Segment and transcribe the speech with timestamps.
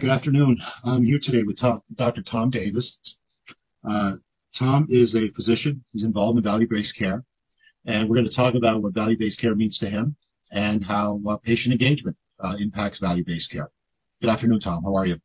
[0.00, 0.62] Good afternoon.
[0.84, 2.22] I'm here today with Tom, Dr.
[2.22, 2.98] Tom Davis.
[3.86, 4.14] Uh,
[4.54, 5.84] Tom is a physician.
[5.92, 7.24] He's involved in value-based care.
[7.84, 10.16] And we're going to talk about what value-based care means to him
[10.50, 13.68] and how uh, patient engagement uh, impacts value-based care.
[14.22, 14.82] Good afternoon, Tom.
[14.82, 15.18] How are you?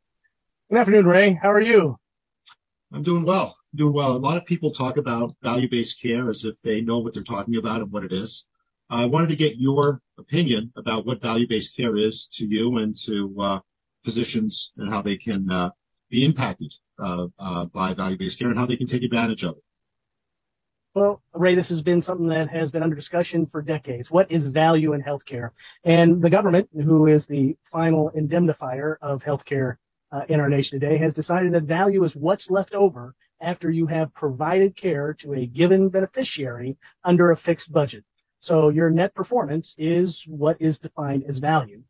[0.70, 1.39] Good afternoon, Ray.
[1.41, 1.97] How are you?
[2.91, 3.55] I'm doing well.
[3.73, 4.18] doing well.
[4.18, 7.55] A lot of people talk about value-based care as if they know what they're talking
[7.55, 8.45] about and what it is.
[8.89, 13.34] I wanted to get your opinion about what value-based care is to you and to
[13.39, 13.59] uh,
[14.07, 15.69] physicians and how they can uh,
[16.09, 19.63] be impacted uh, uh, by value-based care and how they can take advantage of it.
[20.95, 24.09] Well, Ray, this has been something that has been under discussion for decades.
[24.09, 25.49] What is value in healthcare?
[25.84, 29.75] And the government, who is the final indemnifier of healthcare
[30.13, 33.85] uh, in our nation today, has decided that value is what's left over after you
[33.87, 38.03] have provided care to a given beneficiary under a fixed budget.
[38.39, 41.84] So your net performance is what is defined as value.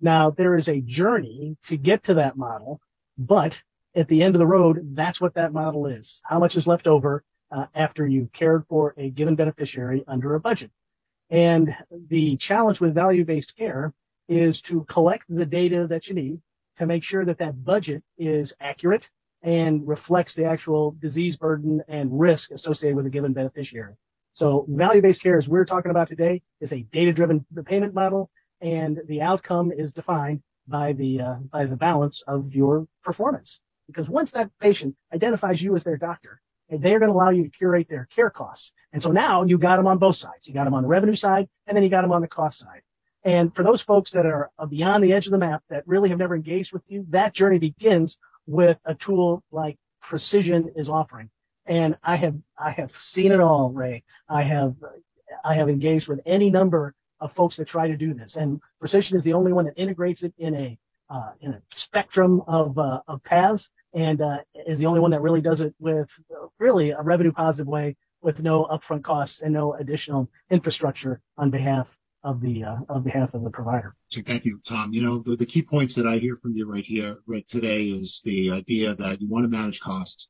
[0.00, 2.80] Now, there is a journey to get to that model,
[3.18, 3.62] but
[3.94, 6.22] at the end of the road, that's what that model is.
[6.24, 10.40] How much is left over uh, after you've cared for a given beneficiary under a
[10.40, 10.70] budget?
[11.28, 11.74] And
[12.08, 13.92] the challenge with value-based care
[14.28, 16.40] is to collect the data that you need
[16.76, 19.10] to make sure that that budget is accurate
[19.42, 23.94] and reflects the actual disease burden and risk associated with a given beneficiary.
[24.34, 29.22] So value-based care, as we're talking about today, is a data-driven payment model and the
[29.22, 33.60] outcome is defined by the uh, by the balance of your performance.
[33.86, 37.50] Because once that patient identifies you as their doctor, they're going to allow you to
[37.50, 38.72] curate their care costs.
[38.92, 40.46] And so now you got them on both sides.
[40.46, 42.60] You got them on the revenue side, and then you got them on the cost
[42.60, 42.82] side.
[43.24, 46.18] And for those folks that are beyond the edge of the map that really have
[46.18, 51.30] never engaged with you, that journey begins with a tool like Precision is offering.
[51.66, 54.04] And I have I have seen it all, Ray.
[54.28, 54.74] I have
[55.44, 58.36] I have engaged with any number of folks that try to do this.
[58.36, 60.78] And Precision is the only one that integrates it in a
[61.10, 65.22] uh, in a spectrum of uh, of paths, and uh, is the only one that
[65.22, 66.08] really does it with
[66.58, 71.96] really a revenue positive way, with no upfront costs and no additional infrastructure on behalf
[72.22, 73.96] of the uh, on behalf of the provider.
[74.08, 74.92] So thank you, Tom.
[74.92, 77.86] You know the, the key points that I hear from you right here, right today,
[77.86, 80.28] is the idea that you want to manage costs,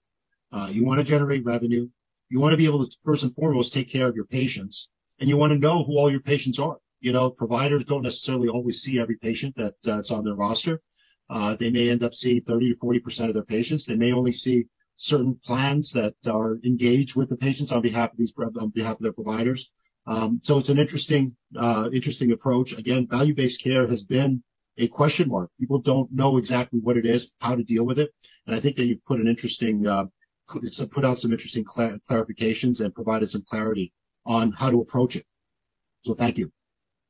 [0.53, 1.89] uh, you want to generate revenue,
[2.29, 4.89] you want to be able to first and foremost take care of your patients,
[5.21, 6.79] and you want to know who all your patients are.
[7.01, 10.81] You know, providers don't necessarily always see every patient that, that's on their roster.
[11.29, 13.85] Uh, they may end up seeing 30 to 40% of their patients.
[13.85, 14.67] They may only see
[14.97, 19.03] certain plans that are engaged with the patients on behalf of these, on behalf of
[19.03, 19.71] their providers.
[20.07, 22.77] Um, so it's an interesting, uh, interesting approach.
[22.77, 24.43] Again, value-based care has been
[24.77, 25.51] a question mark.
[25.59, 28.11] People don't know exactly what it is, how to deal with it.
[28.47, 30.07] And I think that you've put an interesting, uh,
[30.49, 33.93] put out some interesting clarifications and provided some clarity
[34.31, 35.27] on how to approach it.
[36.05, 36.53] So thank you.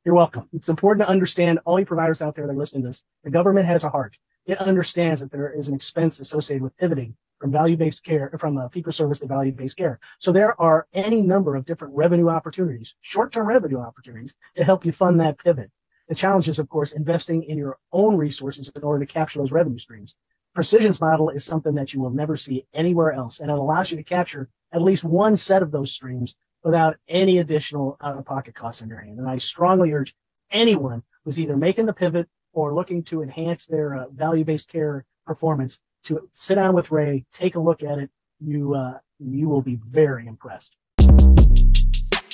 [0.03, 0.49] You're welcome.
[0.53, 3.03] It's important to understand all you providers out there that are listening to this.
[3.23, 4.17] The government has a heart.
[4.47, 8.69] It understands that there is an expense associated with pivoting from value-based care, from a
[8.69, 9.99] fee-for-service to value-based care.
[10.17, 14.91] So there are any number of different revenue opportunities, short-term revenue opportunities to help you
[14.91, 15.69] fund that pivot.
[16.09, 19.51] The challenge is, of course, investing in your own resources in order to capture those
[19.51, 20.15] revenue streams.
[20.55, 23.97] Precision's model is something that you will never see anywhere else, and it allows you
[23.97, 28.89] to capture at least one set of those streams without any additional out-of-pocket costs in
[28.89, 29.19] your hand.
[29.19, 30.15] And I strongly urge
[30.51, 35.79] anyone who's either making the pivot or looking to enhance their uh, value-based care performance
[36.03, 38.09] to sit down with Ray, take a look at it.
[38.39, 40.77] You uh, you will be very impressed.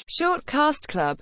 [0.10, 1.16] Shortcast Club